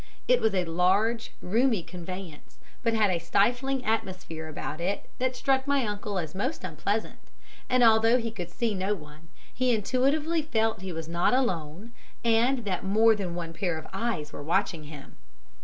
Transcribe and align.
It 0.27 0.41
was 0.41 0.55
a 0.55 0.65
large, 0.65 1.31
roomy 1.43 1.83
conveyance, 1.83 2.57
but 2.81 2.95
had 2.95 3.11
a 3.11 3.19
stifling 3.19 3.85
atmosphere 3.85 4.47
about 4.47 4.81
it 4.81 5.07
that 5.19 5.35
struck 5.35 5.67
my 5.67 5.85
uncle 5.85 6.17
as 6.17 6.33
most 6.33 6.63
unpleasant; 6.63 7.19
and 7.69 7.83
although 7.83 8.17
he 8.17 8.31
could 8.31 8.49
see 8.49 8.73
no 8.73 8.95
one, 8.95 9.29
he 9.53 9.75
intuitively 9.75 10.41
felt 10.41 10.81
he 10.81 10.91
was 10.91 11.07
not 11.07 11.35
alone, 11.35 11.91
and 12.23 12.65
that 12.65 12.83
more 12.83 13.15
than 13.15 13.35
one 13.35 13.53
pair 13.53 13.77
of 13.77 13.85
eyes 13.93 14.33
were 14.33 14.41
watching 14.41 14.85
him. 14.85 15.17